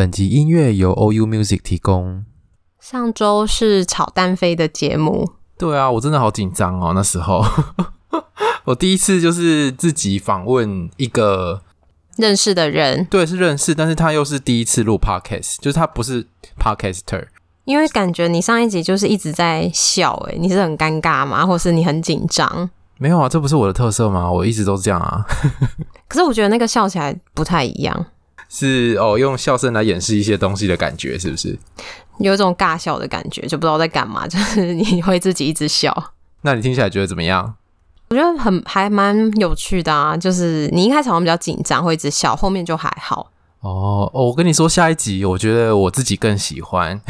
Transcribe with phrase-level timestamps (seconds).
[0.00, 2.24] 本集音乐由 OU Music 提供。
[2.80, 5.32] 上周是炒单飞的节目。
[5.58, 6.92] 对啊，我真的好紧张哦。
[6.94, 7.44] 那时候
[8.64, 11.60] 我第一次就是自己访问一个
[12.16, 16.26] 认识的人，对，是认识，但是他又是第一次录 podcast，就是他不是
[16.58, 17.26] podcaster。
[17.66, 21.44] 因为感觉你上一集就是一直在笑，诶，你是很尴尬吗？
[21.44, 22.70] 或是你很紧张？
[22.96, 24.32] 没有啊，这不是我的特色吗？
[24.32, 25.26] 我一直都这样啊。
[26.08, 28.06] 可是我觉得那个笑起来不太一样。
[28.50, 31.56] 是哦，用笑声来掩饰一些东西的感觉，是不是？
[32.18, 36.12] 有一种尬笑的感觉，就不知道在干嘛， 就是你会自己一直笑。
[36.42, 37.54] 那你听起来觉得怎么样？
[38.10, 43.30] 我觉得很还蛮有趣的啊，就是你一开始好像比较紧张，会一直笑，后面就还好。
[43.60, 47.00] 哦哦，我跟你说，下一集我觉得我自己更喜欢。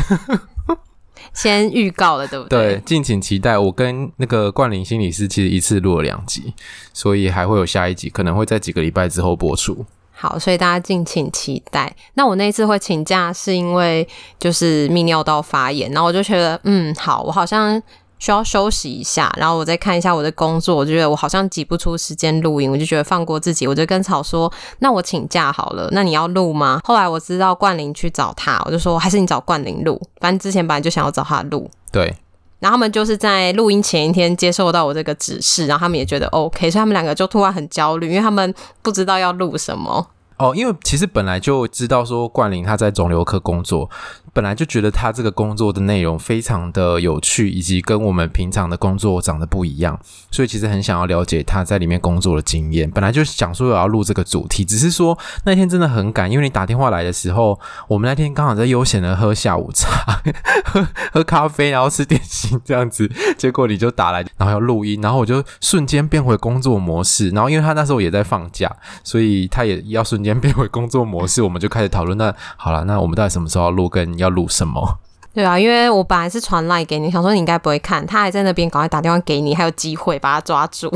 [1.33, 2.75] 先预告了，对不对？
[2.75, 3.57] 对，敬请期待。
[3.57, 6.53] 我跟那个冠霖心理师其实一次录了两集，
[6.93, 9.87] 所以还会有下一集，可能会在几个礼拜之后播出。
[10.21, 11.91] 好，所以大家敬请期待。
[12.13, 14.07] 那我那次会请假，是因为
[14.39, 17.83] 就是泌尿道发炎，然后我就觉得，嗯，好，我好像
[18.19, 19.33] 需要休息一下。
[19.39, 25.89] 然后我再看一下我的工作，我就觉得我好像挤不出时间录音，我就觉得放过自己，我就跟草说，那我请假好了。
[25.93, 26.81] 那你要录吗？
[26.85, 29.99] 后来我知道冠霖去找他，我就说还是你找冠霖录。
[30.21, 31.71] 反正之前本来就想要找他录。
[31.91, 32.15] 对。
[32.61, 40.07] 然后他们就是在录音前一天接受到我这个指示，然后他们也觉得 OK，所以他们两个就突然很焦虑，因为他们不知道要录什么。
[40.37, 43.91] 哦，因为其实本来就知道说冠霖他在肿瘤科工作，
[44.33, 49.99] 本来就觉得他这个工作的内容非常的有趣，以及跟我们平常的工作长得不一样，
[50.31, 52.91] 所以其实很想要了解他在里面工作的经验。
[52.91, 60.21] 本来就是想说我要录这个主题，只是说那天真的很赶，因为你打电话来的时候，我们那天刚好在悠闲的喝下午茶，
[60.65, 68.75] 喝 喝咖啡，然后吃点心这样子，结果你就打来，然后要录音，然后我就瞬间变回工作模式，然后因为他那时候也在放假，
[69.05, 70.31] 所以他也要瞬间。
[70.41, 72.17] 变回工作模式，我们就开始讨论。
[72.17, 73.91] 那好了，那我们到底什么时候要录？
[73.91, 74.99] 跟要录什么？
[75.33, 80.93] 对啊，因为我本来是传赖给你，想说你应该不会看，他还在那边，赶快打电话给你，还有机会把他抓住。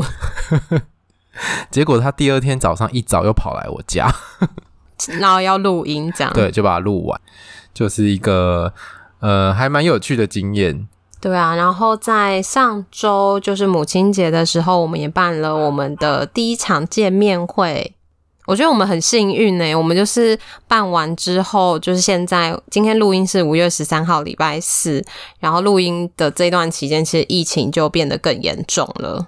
[1.71, 4.13] 结果他第二天早上一早又跑来我家，
[5.19, 7.19] 然后要录音，这样 对，就把它录完，
[7.73, 8.73] 就是一个
[9.19, 10.87] 呃还蛮有趣的经验。
[11.21, 17.95] 对啊，然后在上周就是母亲节的时候，我们也办了我们的第一场见面会。
[18.47, 25.03] 我觉得我们很幸运呢，我们就是办完之后，就是现在今天录音是五月十三号礼拜四，
[25.39, 29.27] 然后录音的这段期间，其实疫情就变得更严重了。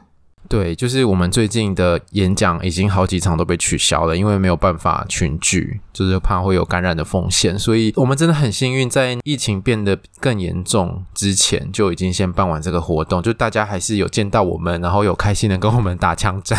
[0.50, 16.58] 对，就是我们最近的演讲已经好几场都被取消了，因为没有办法群聚，就是怕会有感染的风险，所以我们真的很幸运，在疫情变得更严重之前就已经先办完这个活动，就大家还是有见到我们，然后有开心的跟我们打枪战。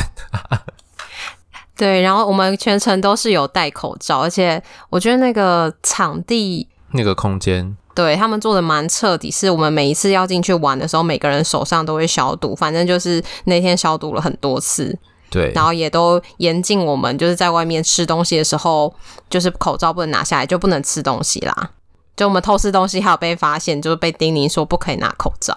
[1.78, 9.31] 对，然后我们全程都是有戴口罩，而且我觉得那个场地、那个空间，对他们做的蛮彻底。
[9.31, 14.99] 是我们每一次要进去玩的时候，每个人手上都会消毒，反正就是那天消毒了很多次。
[15.31, 18.93] 对，然后也都严禁我们就是在外面吃东西的时候，
[19.31, 21.71] 就是口罩不能拿下来，就不能吃东西啦。
[22.17, 25.56] 就我们偷吃东西，还有被发现，就是被叮咛说不可以拿口罩。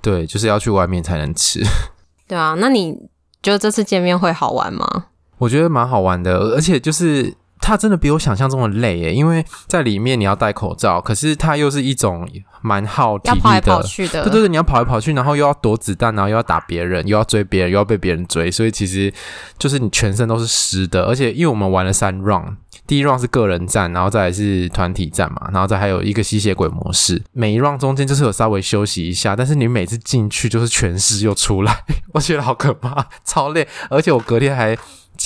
[0.00, 1.62] 对，就是要去外面才能吃。
[2.26, 2.96] 对啊，那你
[3.42, 5.06] 觉得这次见面会好玩吗？
[5.38, 12.28] 我觉得蛮好玩的，而且就是它真的比我想象中的累耶，因为在里面你要戴口罩，可是它又是一种
[12.60, 19.12] 蛮耗体力的，要跑来跑去的，对对对，你要跑来跑去，然后又要躲子弹，然后又要打别人，又要追别人，又要被别人追，所以其实
[19.58, 22.56] 就是你全身都是湿的，而且因为我们玩了三 round，
[22.86, 31.84] 第一 round 是个人战，然后再来是团体战嘛，然后再还有一个吸血鬼模式，每一 round 中间就是有稍微休息一下，但是你每次进去就是全湿又出来，
[32.14, 34.76] 我觉得好可怕，超累，而且我隔天还。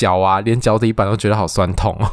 [0.03, 2.11] 脚啊，连脚底板都觉得好酸痛哦。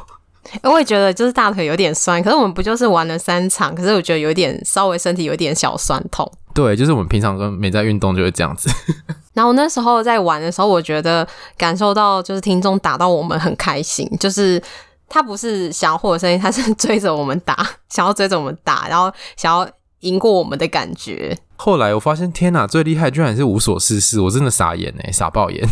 [0.69, 6.29] 我也觉得就是大腿有点酸，可是我们不就是玩了三场，可是我觉得有点稍微身体有点小酸痛。
[6.53, 8.69] 对，就是我们平常跟没在运动就会这样子。
[9.33, 11.27] 然后那时候在玩的时候，我觉得
[11.57, 14.61] 感受到就是听众打到我们很开心，就是
[15.07, 17.55] 他不是想要获得声音，他是追着我们打，
[17.89, 19.69] 想要追着我们打，然后想要
[19.99, 21.37] 赢过我们的感觉。
[21.57, 25.63] 后来我发现，天哪，最厉害居然是无所事事，我真的傻眼哎，傻爆眼。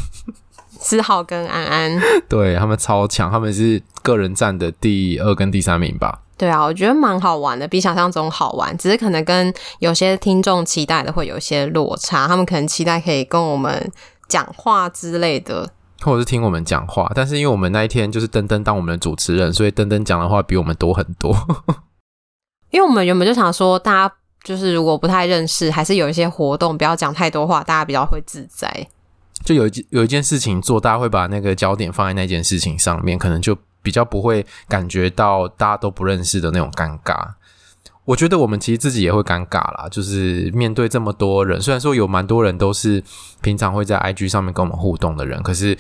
[0.80, 6.22] 思浩跟安安， 对，他们超强，他们是个人战的第二跟第三名吧？
[6.38, 8.78] 对啊，我觉得蛮好玩的，比想象中好玩。
[8.78, 13.92] 只是可能跟有些听众期待的会有一些落差，他们可能期待可以跟我们
[14.28, 15.68] 讲话之类的，
[16.04, 17.12] 或者是听我们讲话。
[17.16, 21.36] 但是因为我们那一天就是登登当我们的主持人，所以登登讲的话比我们多很多。
[22.70, 28.88] 因为我们原本就想说，大家就是如果不太认识，还是有一些活动，不要讲太多话，大家比较会自在。
[29.44, 33.58] 就有一有一件事情做，大家会把那个焦点放在那件事情上面，可能就。
[33.84, 37.26] 比较不会感觉到大家都不认识的那种尴尬，
[38.04, 39.88] 我觉得我们其实自己也会尴尬啦。
[39.90, 43.02] 就是面对这么多人，虽然说有蛮多人都是
[43.40, 45.78] 平常会在 IG 上面跟我们互动的人，可是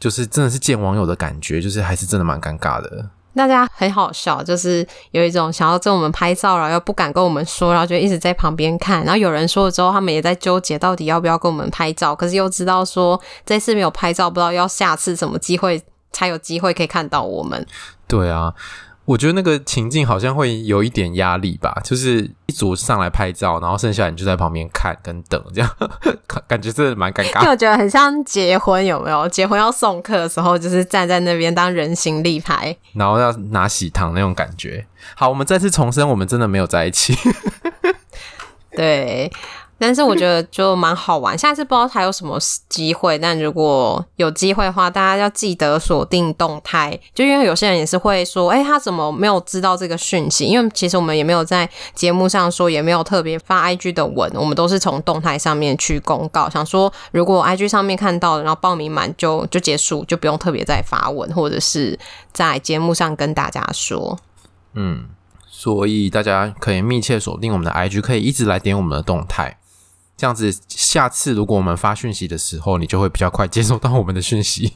[0.00, 3.10] 就是真的是见网友的感觉，就是还是真的蛮尴尬的。
[3.34, 9.04] 大家很好笑，就是有一种想要跟我们拍照，然后又不敢跟我们说，然后就一直在旁边看。
[9.04, 15.82] 然后有人说了之后，他们也在纠结到底要不要跟我们拍照，可是又知道说这次没有拍照，不知道要下次什么机会。
[16.12, 17.64] 才有机会可以看到我们。
[18.08, 18.52] 对啊，
[19.10, 25.68] 我觉得那个情境好像会有一点压力吧，就是一组上来拍照，然后剩下人就在旁边看跟等，这样
[26.46, 27.40] 感觉真的蛮尴尬。
[27.40, 29.28] 因为我觉得很像结婚，有没有？
[29.28, 34.86] 结婚要送客的时候，就是站在那边当人形立牌，然后要拿喜糖那种感觉。
[35.16, 37.12] 好，我们再次重申，我们真的没有在一起。
[38.70, 39.28] 对。
[39.80, 42.38] 但是我觉得就蛮好玩， 下次不知道还有什么
[42.68, 50.44] 机会，但如果有机会的话，大家要记得锁定动态，就因为有些人也是会说，哎，他怎么没有知道这个讯息？
[50.44, 61.98] 因为其实我们也没有在节目上说，也没有特别发 IG 的文，我们都是从动态上面去公告，想说如果 IG 上面看到，然后报名满就就结束，就不用特别再发文，或者是
[62.32, 64.18] 在节目上跟大家说。
[64.74, 65.06] 嗯，
[65.48, 69.56] 所以大家可以密切锁定我们的 IG，可以一直来点我们的动态。
[70.20, 74.74] 这样子，下次如果我们发讯息的时候，你就会比较快接收到我们的讯息。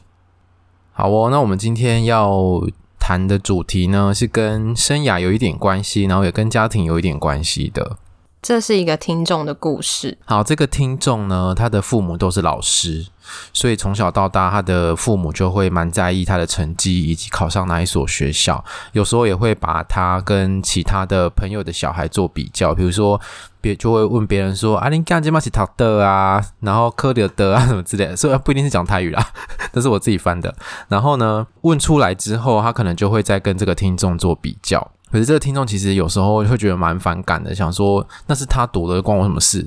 [0.91, 2.63] 好哦，那我们今天要
[2.99, 7.99] 谈的主题呢，是跟生涯有一点关系，然后也跟家庭有一点关系的。
[8.45, 10.15] 这是一个听众的故事。
[10.23, 13.07] 好，这个听众呢，他的父母都是老师，
[13.51, 18.63] 所以从小到大，他的父母就会蛮在意他的成绩以及考上哪一所学校。
[18.91, 23.19] 有时候也会把他跟其他的朋友的小孩做比较，比如说
[23.59, 29.27] 别就会问别人说：“啊，你干这么起逃的啊？”然后科的的啊什么之类的，所以不一定是讲泰语啦，
[29.73, 30.53] 这是我自己翻的。
[30.87, 34.91] 然后呢，问出来之后，他可能就会再跟这个听众做比较。
[35.15, 39.65] 可是这个听众其实有时候会觉得蛮反感的，想说那是他读的，关我什么事？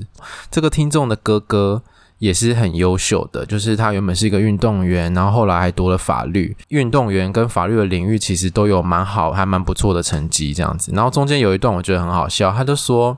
[0.51, 1.81] 这个听众的哥哥
[2.19, 6.55] 也是很优秀的，就是他原本是一个运动员，然后后来还读了法律。
[6.67, 10.91] 运动员跟法律的领域其实都有蛮好，还蛮不错的成绩这样子。
[10.93, 13.17] 然后中间有一段我觉得很好笑，他就说：“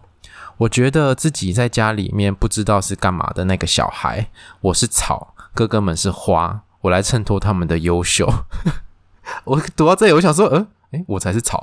[0.55, 4.29] 我觉得自己在家里面不知道是干嘛的那个小孩，
[4.61, 8.31] 我是草，哥哥们是花，我来衬托他们的优秀。
[9.43, 11.61] ”我读到这里，我想说：“嗯，诶，我才是草。”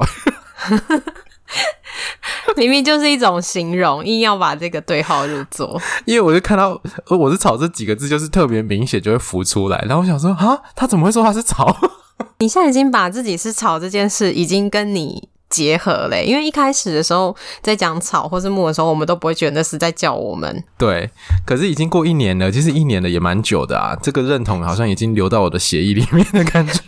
[2.57, 5.81] 明明就是一种形容，硬要把这个对号入座。
[6.05, 9.79] 因为我就看到“我是草”这几个字，就是特别明显，就会浮出来。
[9.89, 11.77] 然后我想说，啊，他怎么会说他是草？
[12.41, 16.23] 你现在已经把自己是草这件事，已经跟你结合了。
[16.23, 20.65] 因为一开始的时候，在讲草或是木的时候，我们都不会觉得那是在叫我们。
[20.77, 21.09] 对，
[21.47, 23.97] 可是已经过一年了，其实一年了也蛮久的啊。
[24.03, 26.83] 这个认同好像已经流到我的血液里面的感觉。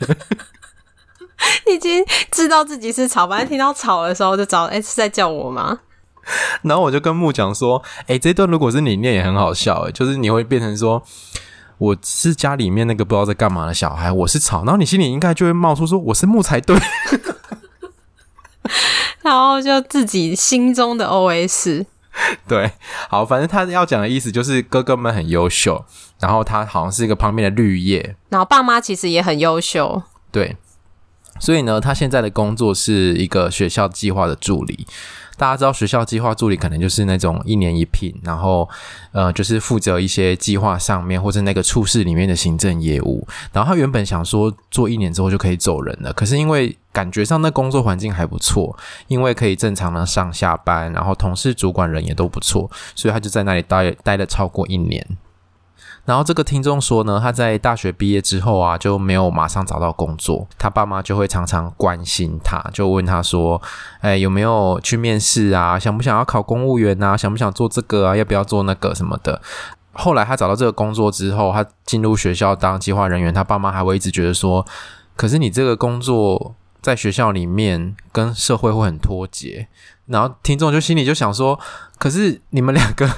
[1.71, 5.79] 你已经知道自己是草，反正听到草的时候就找，哎、欸，是在叫我吗？
[6.63, 11.03] 然后我就跟木讲说，哎、欸，这段如果是你念也很好笑，哎，就是你会变成说，
[11.79, 16.77] 我是家里面那个不知道在干嘛的小孩，我是草，然后你心里应该就会冒出说，我是木才对。
[19.23, 21.85] 然后就自己心中的 OS，
[22.49, 22.73] 对，
[23.09, 25.85] 好，反正他要讲的意思就是哥哥们很优秀，
[26.19, 30.03] 然后他好像是一个旁边的绿叶，然后爸妈其实也很优秀，
[30.33, 30.57] 对。
[31.39, 34.87] 所以呢，他现在的工作是一个学校计划的助理。
[35.37, 38.69] 大家知道，学校计划助理可能就是那种一年一聘，然后
[39.13, 43.27] 呃，就是负责一些计划上面或者那个处室里面的行政业务。
[43.51, 48.77] 然后他原本想说做一年之后就可以走人了，可是因为感觉上那工作环境还不错，
[49.09, 55.07] 因为可以正常的上下班，然后同事、主管人也都不错，所以他就在那里待待了超过一年。
[56.07, 63.61] 然后这个听众说呢，他在大学毕业之后啊，就没有马上找到工作，他爸妈就会常常关心他，就问他说
[64.01, 65.79] ：“哎，有没有去面试啊？
[65.79, 67.17] 想不想要考公务员啊？
[67.17, 68.17] 想不想做这个啊？
[68.17, 69.41] 要不要做那个什么的？”
[69.93, 74.67] 后来他找到这个工作之后，他进入学校当计划人员，他爸妈还会一直觉得说
[75.15, 79.69] ：“可是你这个工作在学校里面跟社会会很脱节。”
[80.07, 81.61] 然后听众就心里就想说
[81.99, 83.09] ：“可是你们两个。”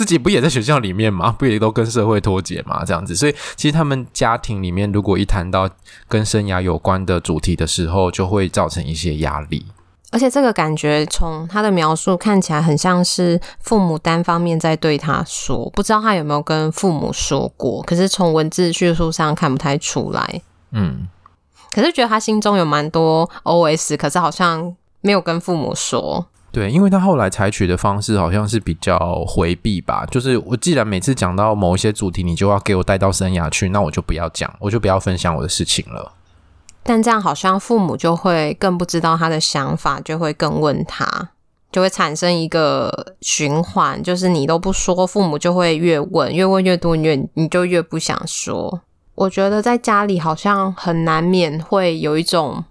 [0.00, 1.30] 自己不也在学校里面吗？
[1.30, 2.82] 不也都跟社会脱节吗？
[2.86, 5.68] 这样子，所以其实他们家庭里面，如果一谈到
[6.08, 9.66] 跟生涯有关的主题的时候，就会造成一些压力。
[10.10, 17.82] 而且这个感觉从他的描述看起来很像是父母单方面在对他说，不知道他有没有跟父母说过。
[17.82, 20.40] 可是从文字叙述上看不太出来。
[20.70, 21.06] 嗯，
[21.72, 26.26] 可是觉得他心中有蛮多 OS，可是好像没有跟父母说。
[26.52, 30.04] 对，因为他后来采取的方式好像是比较回避吧。
[30.10, 36.12] 就是我既然每次讲到某一些主题，你就要给我带到生涯去，那我就不要讲，我就不要分享我的事情了。
[36.82, 41.30] 但这样好像父母就会更不知道他的想法，就会更问他，
[41.70, 48.80] 就会产生一个循环，就是你都不说，父母就会越问，越问越多，越你就越不想说。
[49.14, 52.64] 我觉得在家里好像很难免会有一种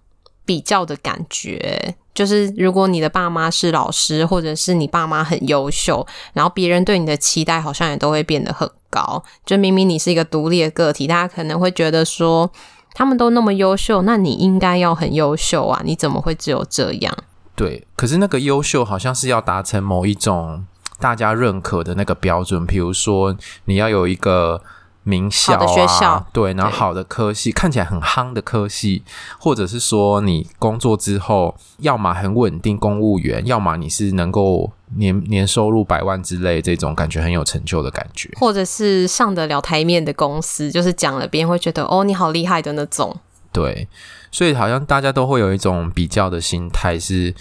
[0.50, 9.24] 比较的感觉，就是如果你的爸妈是老师，或者是你爸妈很优秀，然后别人对你的期待好像也都会变得很高。
[9.46, 12.52] 就明明你是一个独立的个体，大家可能会觉得说。
[12.96, 15.80] 他们都那么优秀，那你应该要很优秀啊！
[15.86, 17.16] 你怎么会只有这样？
[17.56, 20.66] 对，可是那个优秀好像是要达成某一种
[21.00, 24.64] 大家认可的那个标准，比如说你要有一个。
[25.10, 29.02] 名校啊，学校对，然后好的科系，看起来很夯的科系，
[29.40, 43.18] 或者是说你工作之后，要么很稳定公务员，要么你是能够年年收入百万之类，这种感觉很有成就的感觉，或者是上得了台面的公司，就是讲了别人会觉得哦，你好厉害的那种。
[43.52, 43.88] 对，
[44.32, 47.34] 所以好像大家都会有一种比较的心态是。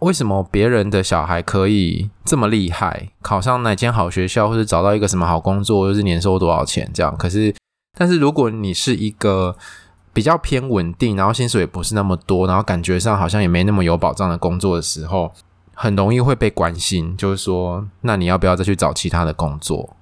[0.00, 7.14] 为什么别人的小孩可以这么厉害，考上哪间好学校，或者找到一个什么好工作，又是年收多少钱这样？
[7.16, 7.54] 可是，
[7.98, 9.54] 但是如果你是一个
[10.14, 15.32] 比较偏稳定，然后薪水也不是那么多，然后感觉上好像也没那么有保障的工作的时候，
[15.74, 19.96] 很容易会被关心，就是说，那你要不要再去找其他的工作，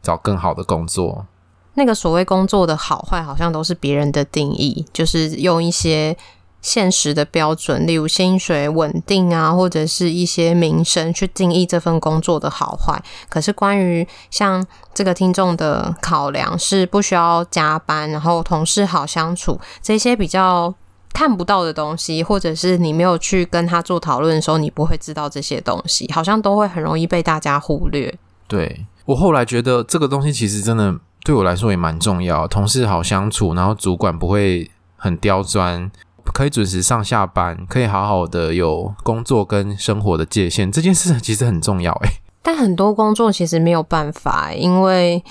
[0.00, 1.26] 找更好的工作？
[1.74, 6.16] 那个所谓工作的好坏，好像都是别人的定义，就是用一些。
[6.62, 13.02] 现实的标准，例如薪水稳定啊，或者是一些名声去定义这份工作的好坏。
[13.28, 14.64] 可是关于像
[14.94, 20.72] 这个听众的考量是不需要加班，然后同事好相处，这些比较
[21.12, 28.14] 看不到的东西，或者是你没有去跟他做讨论的时候，你不会知道这些东西，好像都会很容易被大家忽略。
[28.46, 35.90] 对，我后来觉得这个东西其实真的对我来说也蛮重要，同事好相处，然后主管不会很刁钻。
[36.32, 42.20] 可以准时上下班，可以好好的有工作跟生活的界限，这件事其实很重要诶。
[42.42, 45.22] 但很多工作其实没有办法，因为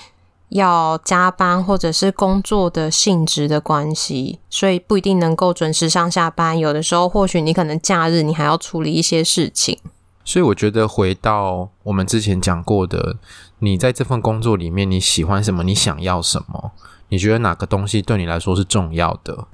[0.49, 6.57] 要加班或者是工作的性质的关系，所以不一定能够准时上下班。
[6.57, 9.79] 有的时候，或许你可能假日你还要处理一些事情。
[10.23, 13.17] 所以我觉得回到我们之前讲过的，
[13.59, 15.63] 你在这份工作里面你喜欢什么？
[15.63, 16.71] 你想要什么？
[17.09, 19.47] 你觉得哪个东西对你来说是重要的？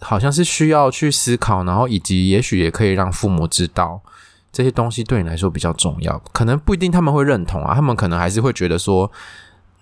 [0.00, 4.00] 好像是需要去思考，然后以及也许也可以让父母知道
[4.50, 6.20] 这些东西对你来说比较重要。
[6.32, 9.10] 可能不一定他们会认同啊，他们可能还是会觉得说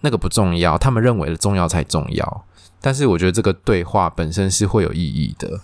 [0.00, 2.44] 那个不重要，他们认为的重要才重要。
[2.80, 5.60] 但是我觉得这个对话本身是会有意义的。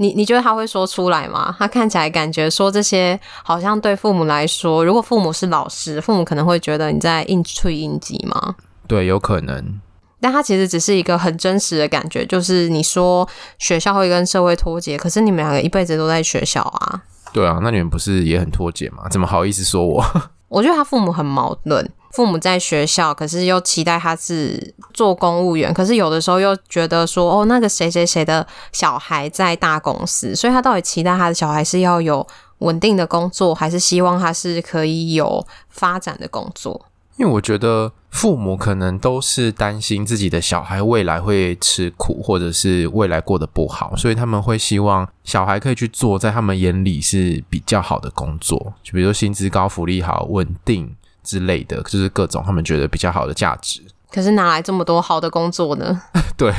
[0.00, 1.54] 你你觉得他会说出来吗？
[1.58, 8.54] 他看起来感觉说这些好像对父母来说，如果父母是老师，父母可能会觉得你在硬吹硬挤吗？
[8.86, 9.80] 对，有可能。
[10.20, 17.02] 但它其实只是一个很真实的感觉，就是你说学校会跟社会脱节，可是你们两个一辈子都在学校啊。
[17.32, 19.08] 对啊，那你们不是也很脱节吗？
[19.10, 20.04] 怎么好意思说我？
[20.48, 32.26] 我觉得他父母很矛盾，父母在学校，可是又期待他是做公务员，可是有的时候又觉得说，哦，那个谁谁谁的小孩在大公司，所以他到底期待他的小孩是要有
[32.60, 36.86] 稳定的工作，还是希望他是可以有发展的工作？
[37.18, 50.94] 因为我觉得父母可能都是担心自己的小孩未来会吃苦，或者是未来过得不好，所以他们会希望小孩可以去做在他们眼里是比较好的工作，就比如说薪资高、福利好、稳定
[51.24, 53.82] 之类的，就是各种他们觉得比较好的价值。
[54.12, 56.00] 可是哪来这么多好的工作呢？
[56.38, 56.54] 对，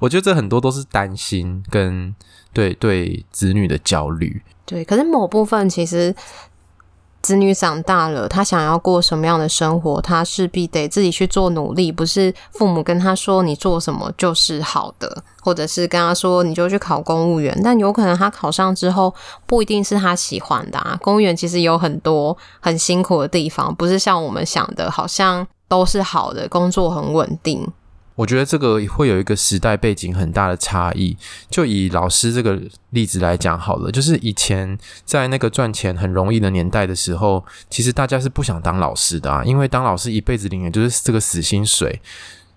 [0.00, 2.14] 我觉得这很多都是担心跟
[2.52, 4.40] 对对子女的焦虑。
[4.64, 6.14] 对，可是某部分其实。
[7.26, 19.12] 子女长大了，他想要过什么样的生活，他势必得自己去做努力，不是父母跟他说你做什么就是好的，或者是跟他说你就去考公务员，但有可能他考上之后
[19.44, 20.96] 不一定是他喜欢的啊。
[21.02, 27.66] 公务员其实有很多很辛苦的地方，不是像我们想的，好像都是好的，工作很稳定。
[28.16, 31.16] 我觉得这个会有一个时代背景很大的差异。
[31.48, 42.00] 就以老师这个例子来讲好了，就是以前在那个赚钱很容易的年代的时候，其实大家是不想当老师的啊，因为当老师一辈子领的就是这个死薪水，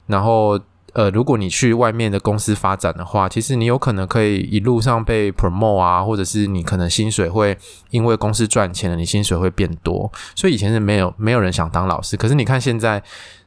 [0.07, 0.59] 然后。
[0.93, 7.55] 呃，如果你去外面的公司发展的话，其实你有可能可以一路上被 promote 啊，或者是你可能薪水会
[7.91, 10.11] 因为公司赚钱了，你薪水会变多。
[10.35, 13.01] 所以以前是没有没有人想当老师，可是你看现在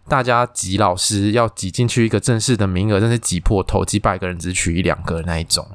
[0.08, 5.66] 大家挤老师要挤进去一个正式的名额，真是挤破头，几百个人只取一两个那一种。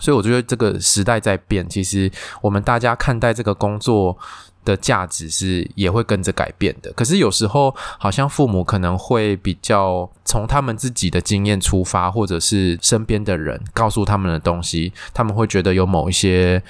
[0.00, 2.10] 所以我觉得这个时代在变，其实
[2.40, 4.16] 我们大家看待这个工作
[4.64, 6.90] 的价值是也会跟着改变的。
[6.94, 16.60] 可是有时候好像父母可能会比较从他们自己的经验出发，或者是身边的人告诉他们的东西，他们会觉得有某一些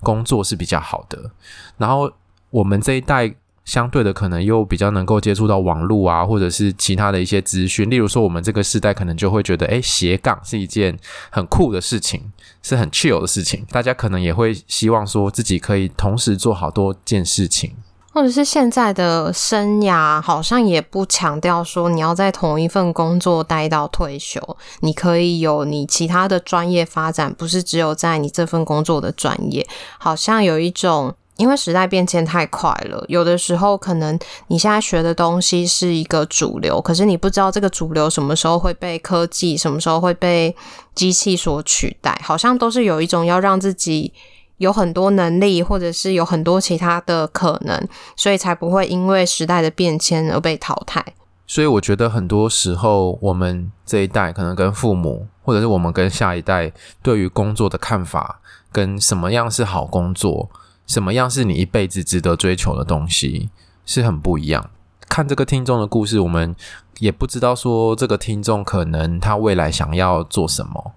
[0.00, 1.30] 工作是比较好的。
[1.76, 2.10] 然后
[2.50, 3.32] 我们这一代。
[3.64, 7.88] 相对的，可能又比较能够接触到网络啊，或者是其他的一些资讯。
[7.88, 10.98] 例如说，我们这个世代可能就会觉得，诶，斜杠是一件
[11.30, 13.64] 很酷的事情，是很 chill 的事情。
[13.70, 17.72] 大家可能也会希望说自己可以同时做好多件事情，
[18.12, 24.40] 或者是现在的生涯好像也不强调说你要在同一份工作待到退休，
[24.80, 29.64] 你可以有你其他的专业发展，不是只有在你这份工作的专业，
[29.98, 31.14] 好像有一种。
[31.36, 34.16] 因为时代变迁太快了，有的时候可能
[34.48, 40.54] 你现在学的东西是一个主流，可是你不知道这个主流什么时候会被科技、什么时候会被
[40.94, 44.12] 机器所取代，好像都是有一种要让自己
[44.58, 51.04] 有很多能力，或者是有很多其他的可能，所以才不会因为时代的变迁而被淘汰。
[51.46, 56.72] 所以我觉得很多时候，我们这一代可能跟父母，或者是我们跟下一代
[57.02, 60.48] 对于工作的看法，跟什么样是好工作。
[60.86, 63.48] 什么样是你一辈子值得追求的东西，
[63.86, 64.70] 是很不一样。
[65.08, 66.56] 看这个听众的故事，我们
[66.98, 70.92] 也不知道说这个听众可能他未来想要做什么，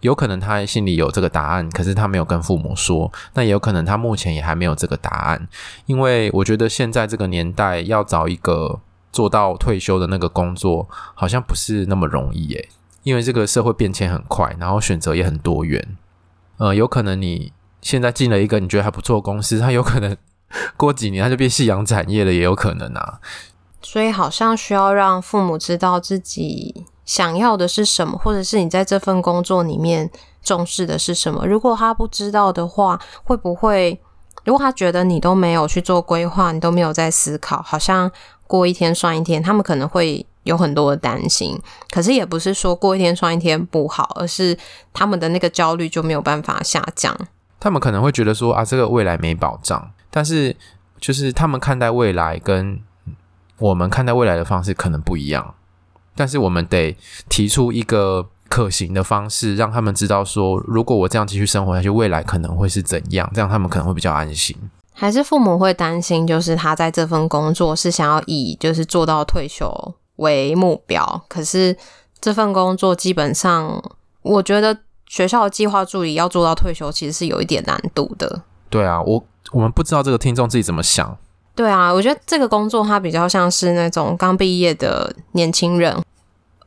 [0.00, 3.12] 有可能他心里有这个答案，可是他没有跟父母说。
[3.34, 5.48] 那也有可能他目前也还没有这个答案，
[5.86, 8.80] 因为我觉得现在这个年代要找一个
[9.12, 12.68] 做到退休的那个工作，好像不是那么容易耶。
[13.02, 15.96] 因为这个社会变迁很快，然后选择也很多元。
[16.56, 17.52] 呃，有可能你。
[17.80, 20.16] 现在进了一个你觉得还不错的公司，它有可能
[20.76, 23.20] 过几年它就变夕阳产业了，也有可能啊。
[23.80, 30.10] 所以好像需要让父母知道自己想要的是什么，或者是你在这份工作里面
[30.42, 31.46] 重视的是什么。
[31.46, 34.00] 如果他不知道的话，会不会？
[34.44, 38.10] 如果他觉得你都没有去做规划，你都没有在思考，好像
[38.46, 41.60] 过一天算一天，他们可能会有很多的担心。
[41.90, 44.56] 可是也不是说过一天算一天不好，而是
[44.92, 47.14] 他们的那个焦虑就没有办法下降。
[47.60, 50.54] 他们可能会觉得说啊，这个未来没保障，但是
[51.00, 52.80] 就是他们看待未来跟
[53.58, 55.54] 我们看待未来的方式可能不一样，
[56.14, 56.96] 但是我们得
[57.28, 64.56] 提出一个可行的方式，让他们知道说，如果我这样继续生活下去，未来可能会是怎样，这样他们可能会比较安心。
[64.92, 69.72] 还是父母会担心，就是他在这份工作是想要以就是做到退休
[70.16, 71.76] 为目标，可是
[72.20, 73.82] 这份工作基本上，
[74.22, 74.78] 我觉得。
[75.08, 78.42] 学校的计划助理要做到退休，其实是有一点难度的。
[78.70, 81.16] 对啊，我我们不知道这个听众自己怎么想。
[81.54, 86.00] 对啊，我觉得这个工作它比较像是那种刚毕业的年轻人，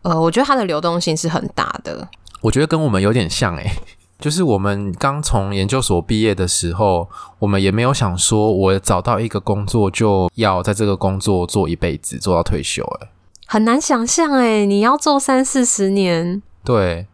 [0.02, 2.08] 呃，我觉得它的流动性是很大的。
[2.42, 3.70] 我觉得跟我们有点像诶，
[4.20, 7.08] 就是我们刚从研究所毕业的时候，
[7.40, 12.84] 我们也没有想说，我找到一个工作就要在这个工作做一辈子，做到退休。
[12.84, 13.08] 诶，
[13.46, 16.42] 很难想象诶，你要做三四十年。
[16.66, 17.06] 对。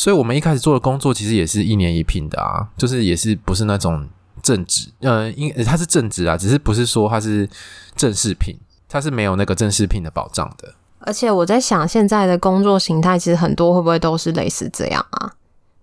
[0.00, 4.08] 所以，我们一开始做的工作其实也是一年一聘的啊，就是也是不是那种
[4.42, 7.46] 正职，呃，因它是正职啊，只是不是说它是
[7.94, 8.58] 正式聘，
[8.88, 10.72] 它是没有那个正式聘的保障的。
[11.00, 15.32] 而且我在想，现在的工作形态其实很多会不会都是类似这样啊？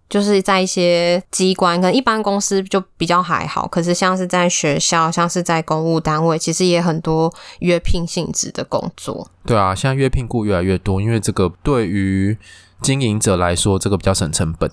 [0.10, 9.30] 就是在一些机关，跟一般公司就比较还好，可是像是在学校，像是在公务单位，其实也很多约聘性质的工作。
[9.46, 12.36] 对啊，现在约聘雇越来越多，因为这个对于
[12.82, 14.72] 经营者来说，这个比较省成本。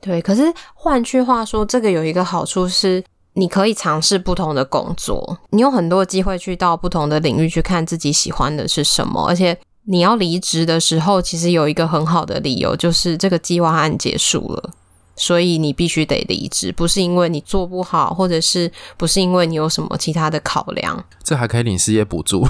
[0.00, 9.28] 对，可是换句话说，这个有一个好处是，你可以尝试不同的工作，你有很多机会去到不同的领域去看自己喜欢的是什么。
[9.28, 14.70] 而且你要离职的时候，其实有一个很好的理由，就是这个计划案结束了，
[15.14, 21.04] 所以你必须得离职，不是因为你做不好，或者是不是因为你有什么其他的考量。
[21.22, 22.44] 这还可以领失业补助，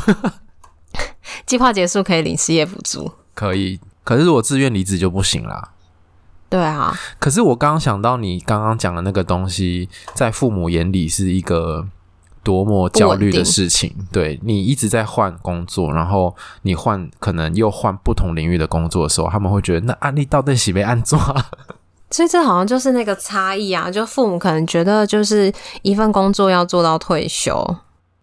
[1.45, 3.79] 计划结束可以领失业补助，可以。
[4.05, 5.71] 可是我自愿离职就不行啦。
[6.49, 6.93] 对啊。
[7.19, 11.87] 可是我刚刚想到你刚刚讲的那个东西，在父母眼里是一个
[12.43, 13.95] 多么焦虑的事情。
[14.11, 21.51] 对，你一直在换工作，然后你换可能又换不同领域的工作的时候，他们会觉得那案例到底是没按做啊？
[22.11, 27.77] 所以这好像就是那个差异啊，就父母可能觉得就是一份工作要做到退休，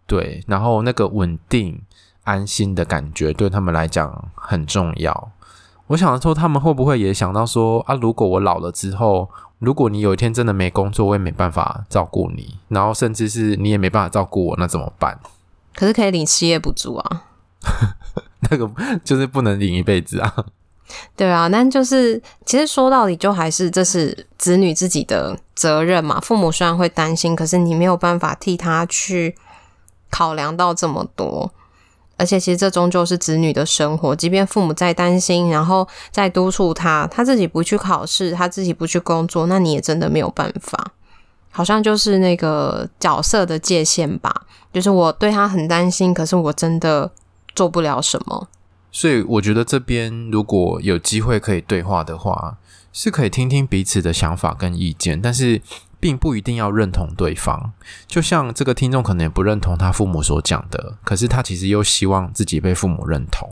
[0.05, 1.81] 对，然后那个稳定
[2.25, 5.31] 安心的感觉对他们来讲很重要。
[5.89, 15.19] 我想说，他们会不会也想到说啊，如果我老了之后，如果你有一天真的没工作，我也没办法照顾你，然后甚至是你也没办法照顾我，那怎么办？
[15.75, 17.23] 可是可以领失业补助啊，
[18.51, 18.69] 那个
[19.03, 20.45] 就是不能领一辈子啊。
[21.15, 26.19] 对啊，但就是其实说到底，就还是这是子女自己的责任嘛。
[26.19, 29.35] 父母虽然会担心，可是你没有办法替他去
[30.11, 31.51] 考量到这么多。
[32.19, 40.91] 而且其实这终究是子女的生活，即便父母再担心，然后再督促他，他自己不去考试，他自己不去工作，那你也真的没有办法。
[41.49, 47.09] 好像就是那个角色的界限吧，就是我对他很担心，可是我真的
[47.55, 48.47] 做不了什么。
[48.91, 52.57] 所以我觉得这边如果有机会可以对话的话，
[52.91, 55.61] 是可以听听彼此的想法跟意见，但是
[55.99, 57.73] 并不一定要认同对方。
[58.07, 63.49] 就像这个听众可能也不认同他父母所讲的，可是他其实又希望自己被父母认同。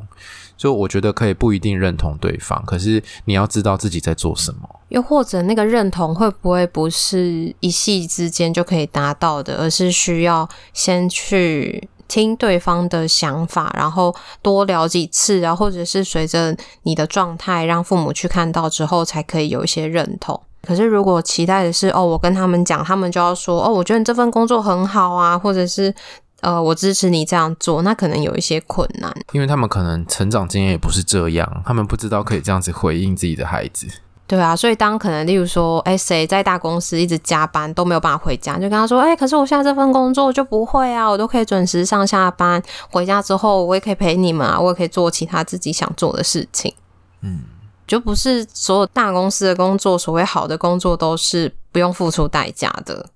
[0.57, 4.67] 所以我觉得可以不一定认同对方，可是你要知道自己在做什么。
[4.89, 11.89] 又或者那个认同会不会不是一夕之间就可以达到的，而是需要先去。
[12.07, 20.41] 听对方的想法，然后多聊几次，然后或者是随着你的状态，让父母去看到之后，才可以有一些认同。
[20.63, 25.93] 可是如果期待的是哦，我跟他们讲，他们就要说哦，我觉得你这份工作很好啊，或者是
[26.41, 33.87] 呃，我支持你这样做，那可能有一些困难，因为他们可能成长经验也不是这样，他们不知道可以这样子回应自己的孩子。
[34.27, 46.73] 对啊，所以当可能例如说，哎，谁在大公司一直加班都没有办法回家，就跟他说，哎，可是我现在这份工作就不会啊，我都可以准时上下班，回家之后我也可以陪你们啊，我也可以做其他自己想做的事情。
[47.21, 47.39] 嗯，
[47.87, 53.09] 就不是所有大公司的工作，所谓好的工作都是不用付出代价的。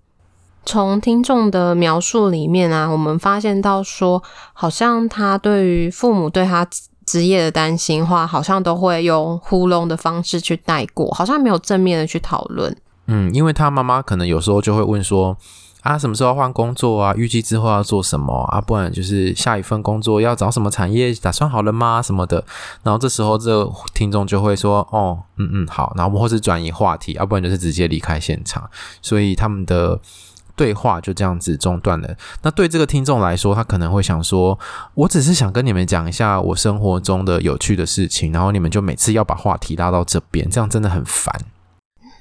[0.66, 6.66] 从听众的描述里面啊，我们发现到说，好像他对于父母对他。
[7.04, 12.74] 职业的担心话，好像都会用糊弄的方式去带过，好像没有正面的去讨论。
[13.08, 15.36] 嗯，因为他妈妈可能有时候就会问说
[15.82, 17.14] ：“啊，什么时候要换工作啊？
[17.16, 18.62] 预计之后要做什么啊？
[18.62, 22.02] 不然就是下一份工作要找什么产业，打算好了吗？
[22.02, 22.44] 什么的。”
[22.84, 28.70] 然后这时候这听众就会说：“哦，嗯嗯，好。”然后或是转移话题，要不然就是直接离开现场。
[29.02, 30.00] 所以他们的。
[30.54, 32.16] 对话就这样子中断了。
[32.44, 34.60] 那对这个听众来说，他可能会想说
[34.94, 41.34] ：“我只是想跟你们讲一下我生活中的有趣的事情，然后你们就每次要把话题拉到这边，这样真的很烦。”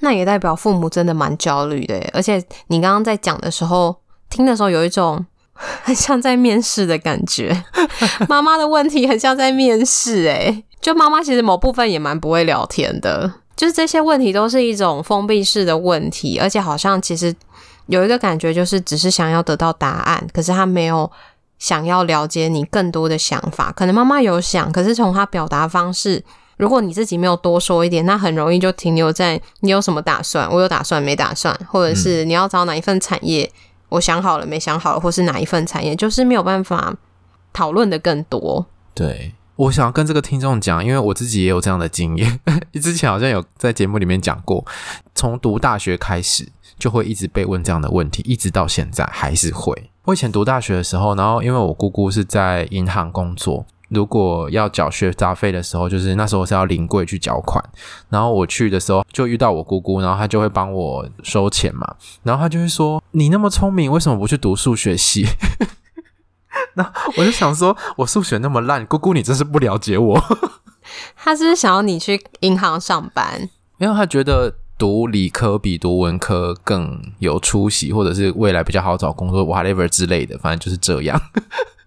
[0.01, 3.95] 那也代表父母真的蛮焦虑的，而且你刚刚在讲的时候，
[4.29, 5.25] 听的时候有一种
[5.83, 7.63] 很像在面试的感觉。
[8.29, 17.33] 妈妈的问题很像在面试，诶，就妈妈其实某部分也蛮不会聊天的，就是这些问题都是一种封闭式的问题，而且好像其实。
[17.87, 21.11] 有一个感觉，就是只是想要得到答案，可是他没有
[21.59, 23.69] 想要了解你更多的想法。
[23.73, 26.23] 可能妈妈有想，可是从他表达方式，
[26.61, 33.51] 如果你自己没有多说一点，那很容易就停留在你有什么打算，我有打算没打算，或者是你要找哪一份产业，
[33.89, 36.95] 我想好了没想好了，或是哪一份产业，就是没有办法
[37.51, 38.63] 讨论的更多。
[38.93, 42.39] 对，我想要跟这个听众讲，因为我自己也有这样的经验，
[42.79, 44.63] 之前好像有在节目里面讲过，
[45.15, 46.47] 从读大学开始。
[46.79, 49.91] 就会一直被问这样的问题，一直到现在还是会。
[50.05, 57.63] 我以前读大学的时候，然后因为我姑姑是在银行工作，如果要缴学杂费的时候，就是那时候是要临柜去缴款，
[58.09, 65.25] 然后我去的时候就遇到我姑姑，然后她就会帮我收钱嘛，然后她就会说：“你那么聪明，为什么不去读数学系？”
[66.75, 70.23] 那我就想说，我数学那么烂，姑姑你真是不了解我。
[71.15, 73.49] 他是不是想要你去银行上班？
[73.77, 74.55] 因为他觉得。
[74.77, 81.21] 读理科比读文科更有出息，或者是未来比较好找工作，whatever 之类的，反正就是这样。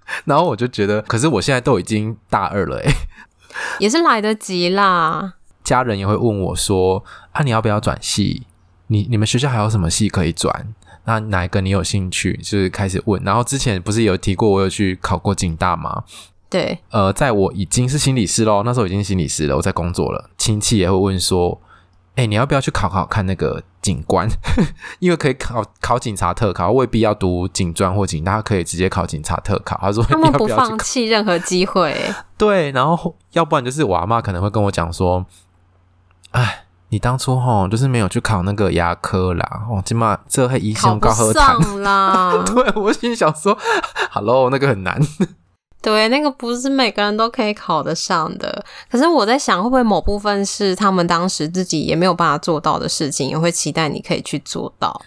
[0.25, 2.91] 然后我就觉得，可是我现在都已经大二了，诶，
[3.79, 5.35] 也是来得及啦。
[5.63, 8.47] 家人也会问我说：“啊，你要不要转系？
[8.89, 10.75] 你你们学校还有什么系可以转？
[11.07, 13.23] 那哪一个你有兴趣？”就是开始问。
[13.25, 16.05] 然后之前不是有提过，我有去考过警大吗？
[16.51, 20.31] 对，呃，在我已经是心理师咯，那时候已经是心理师了，我在工作了。
[20.37, 21.61] 亲戚也会问说。
[22.17, 24.29] 哎、欸，你要不要去考考看那个警官？
[25.01, 29.77] 因为可以考考警察特考，未必要读警专或警大，他可以直接考警察特考。
[29.81, 31.93] 他说他们不放弃任何机会。
[32.39, 35.27] 对，然后要不然就是我阿妈可能会跟我讲说
[36.31, 42.45] ：“哎，你当初吼就是没有去考那个牙科啦，哦，起码这还医生高考上啦。
[42.47, 43.59] ”对，我心想说
[44.13, 45.01] ：“Hello，那个很难。”
[45.85, 48.65] 对，那个不是每个人都可以考得上的。
[48.91, 54.99] 可是我在想，会不会某部分是他们当时自己也没有办法做到的事情，也会期待你可以去做到。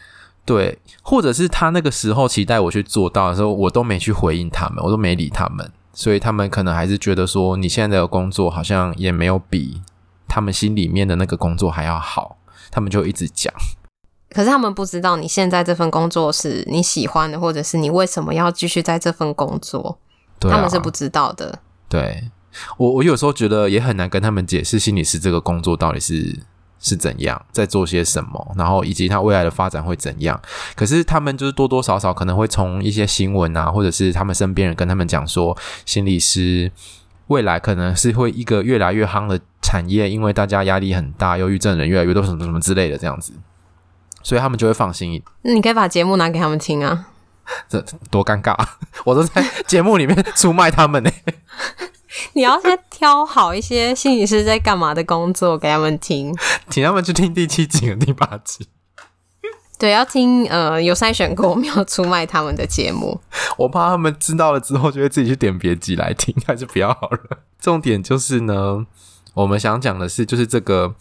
[0.46, 9.82] 对，或者是他那个时候期待我去做到的时候，我都没去回应他们，我都没理他们，所以他们可能还是觉得说，你现在的工作好像也没有比
[10.28, 12.38] 他们心里面的那个工作还要好，
[12.70, 13.52] 他们就一直讲。
[14.30, 19.98] 可是他们不知道你现在这份工作是你喜欢的，或者是你为什么要继续在这份工作？
[20.40, 21.60] 对啊，他们是不知道的。
[21.90, 22.30] 对，
[22.78, 26.40] 我，我有时候觉得也很难跟他们解释心理师这个工作到底是
[26.80, 30.40] 是怎样，在做些什么，然后以及他未来的发展会怎样。
[30.76, 36.72] 可是他们就是多多少少可能会从一些新闻啊，或者是他们身边人跟他们讲说，心理师
[37.28, 43.34] 未来可能是会一个越来越夯的产业，因为大家压力很大，忧郁症人越来越多，什么什么之类的这样子。
[44.24, 45.32] 所以他们就会放心一点。
[45.44, 47.08] 那你可以把节目拿给他们听啊！
[47.70, 48.78] 这多尴尬啊！
[49.06, 51.12] 我都在节目里面出卖他们呢。
[52.34, 56.36] 你要先挑好一些心理师在干嘛的工作给他们听，
[56.70, 58.68] 请他们去听第七集和第八集。
[59.78, 63.20] 对，要听呃有筛选过没有出卖他们的节目。
[63.58, 67.20] 我怕他们知道了之后就会自己去点别集来听，还是不要好了。
[67.60, 68.86] 重点就是呢，
[69.36, 70.96] 我们想讲的是，就是这个。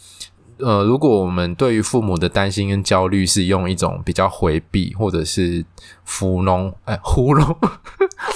[0.58, 5.64] 呃，如果我们对于父母的担心跟焦虑是用一种比较回避，或者是
[6.04, 7.46] 糊弄，哎，糊弄，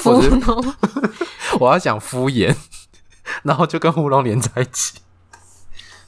[0.03, 0.75] 糊弄，
[1.59, 2.55] 我要讲敷衍，
[3.43, 4.99] 然后就跟糊弄连在一起。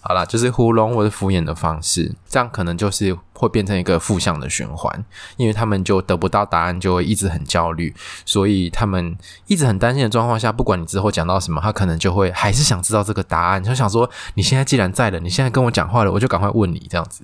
[0.05, 5.05] 好啦，就是糊弄或者敷衍的方式，这样可能就是会变成一个负向的循环，
[5.37, 7.95] 因为他们就得不到答案，就会一直很焦虑，
[8.27, 17.23] 所以他们一直很担心的状况下，不管你之后讲到什么，他可能就会还是想知道这个答案，就想说你现在既然在了，你现在跟我讲话了，我就赶快问你这样子。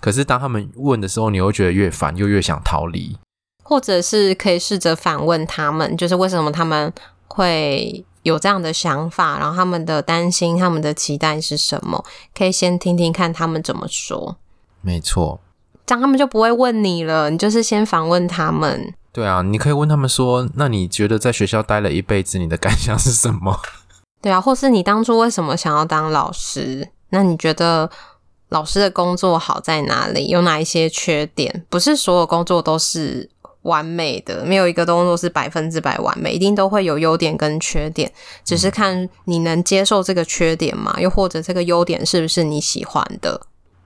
[0.00, 3.16] 可是当他们问的时候，你会觉得越烦，又越想逃离，
[3.62, 6.92] 或者是可以试着反问他们，就是为什么他们
[7.28, 8.04] 会。
[8.26, 12.04] 有这样的想法，然后他们的担心、他们的期待是什么？
[12.36, 14.36] 可以先听听看他们怎么说。
[14.80, 15.38] 没错，
[15.86, 17.30] 这样他们就不会问你了。
[17.30, 18.92] 你就是先访问他们。
[19.12, 23.60] 对啊，你可以问他们说：“那你觉得在学校待了一辈子，你的感想是什么？”
[24.20, 26.88] 对啊，或是你当初为什么想要当老师？
[27.10, 27.88] 那你觉得
[28.48, 30.26] 老师的工作好在哪里？
[30.26, 31.64] 有哪一些缺点？
[31.70, 33.30] 不是所有工作都是。
[33.66, 38.10] 完美的，没有一个动作是百分之百完美，一定都会有优点跟缺点，
[38.44, 40.96] 只是看你能接受这个缺点吗？
[40.98, 43.42] 又或者这个优点是不是你喜欢的？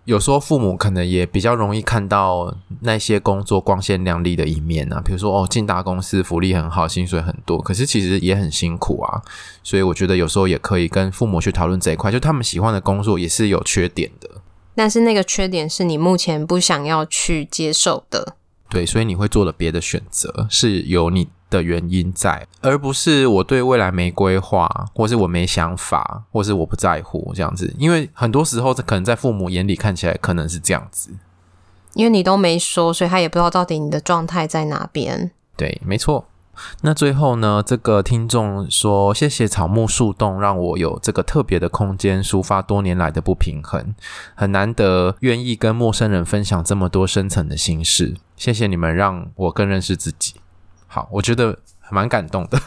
[0.06, 9.22] 有时候父母可能也比较容易看到那些工作光鲜亮丽的一面啊，比如说哦，进大公司福利很好，薪水很多，可是其实也很辛苦啊。
[9.62, 14.28] 所以我觉得有时候也可以跟父母去讨论这一块，就他们喜欢的工作也是有缺点的，
[14.74, 18.36] 但是那个缺点是你目前不想要去接受的。
[18.70, 27.74] 对，所以你会做了别的选择，是有你的原因在，而不是我对未来没规划，或是我没想法，或是我不在乎这样子。
[27.76, 31.10] 因为很多时候，可能在父母眼里看起来可能是这样子，
[31.94, 35.32] 因为你都没说，所以他也不知道到底你的状态在哪边。
[35.56, 36.26] 对，没错。
[36.82, 43.94] 那最后呢，这个听众说：“谢谢草木树洞，让我有这个特别的空间抒发多年来的不平衡，
[44.34, 48.16] 很难得愿意跟陌生人分享这么多深层的心事。
[48.40, 50.36] 谢谢你们，让我更认识自己。”
[50.88, 51.58] 好，我觉得
[51.90, 52.58] 蛮感动的。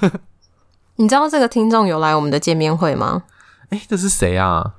[0.98, 3.24] 你知道这个听众有来我们的见面会吗？
[3.72, 4.76] 诶，这是谁啊？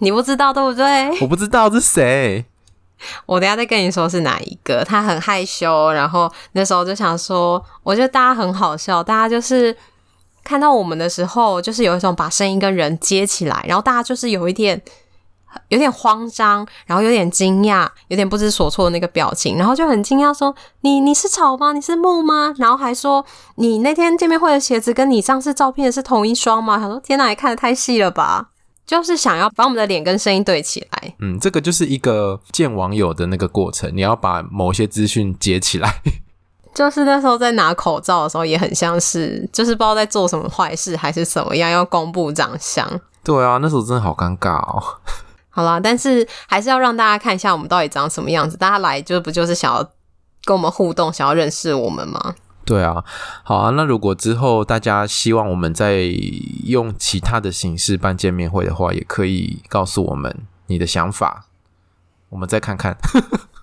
[0.00, 1.18] 你不知道对不对？
[1.22, 2.44] 我不知道是谁。
[3.24, 4.84] 我等下再跟你说是哪一个。
[4.84, 9.74] 他很害羞，然后那时候就想说，我觉得大家很好笑，大家就是
[10.44, 14.82] 看到我们的时候，就是有一种把声音跟人接起来，然后大家就是有一点
[15.68, 21.72] 有点慌张，然后有点惊讶，有点不知所措的那个表情，然后就很惊讶说：“你你是草吗？
[21.72, 23.24] 你是木吗？”然后还说
[23.56, 28.48] ：“你那天见面会的鞋子跟你上次照片的是同一双吗？”他说：“天哪，也看得太细了吧。”
[28.86, 31.14] 就是想要把我们的脸跟声音对起来。
[31.18, 36.00] 嗯，这个就是一个见网友的那个过程，你要把某些资讯接起来。
[36.72, 42.86] 就是那时候在拿口罩的时候，也很像是，就是不知道在做什么坏事还是什么样，要公布长相。
[43.24, 44.80] 对啊，那时候真的好尴尬哦。
[45.56, 48.58] 好啦，但是还是要让大家看一下我们到底长什么样子。
[48.58, 49.82] 大家来就不就是想要
[50.44, 52.34] 跟我们互动，想要认识我们吗？
[52.66, 53.02] 对啊，
[53.42, 53.70] 好啊。
[53.70, 56.02] 那如果之后大家希望我们再
[56.64, 61.46] 用其他的形式办见面会的话，也可以告诉我们你的想法，
[62.28, 62.94] 我们再看看。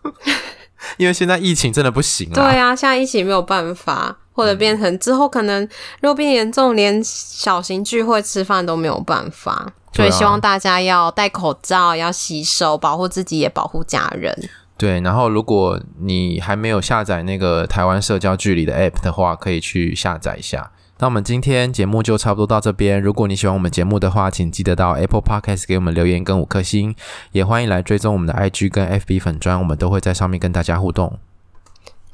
[0.97, 2.33] 因为现在疫情真的不行啊。
[2.33, 5.61] 对啊，现在疫情没有办法，或者变成之后可能
[6.01, 9.71] 如果变严重，连小型聚会吃饭都没有办法。
[9.93, 14.35] 所以希望大家要戴口罩，要洗手，保护自己也保护家人。
[14.75, 20.71] 对，然后如果你还没有下载那个台湾社交距离的 App 的话，可以去下载一下。
[20.99, 23.01] 那我们今天节目就差不多到这边。
[23.01, 26.95] 如果你喜欢我们节目的话，请记得到 Apple Podcast 给我们留言跟五颗星，
[27.31, 31.19] 也欢迎来追踪我们的 IG 跟 FB 粉砖，我们都会在上面跟大家互动。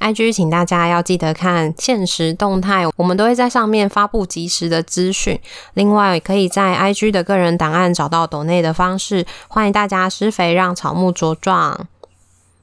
[0.00, 5.38] IG 请大家要记得看限时动态，我们都会在上面发布及时的资讯。
[5.74, 11.86] 另外，可以在 IG 的个人档案找到抖内的方式，欢迎大家施肥让草木茁壮。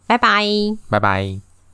[0.07, 0.43] 拜拜，
[0.89, 1.46] 拜拜。